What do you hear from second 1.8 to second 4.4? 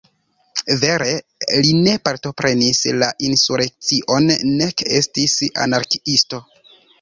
ne partoprenis la insurekcion